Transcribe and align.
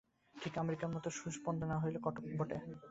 ঠিক 0.35 0.53
আমেরিকার 0.57 0.89
মত 0.93 1.05
সুসম্পন্ন 1.17 1.61
না 1.71 1.77
হলেও 1.79 2.05
কতক 2.05 2.23
বটে। 2.39 2.57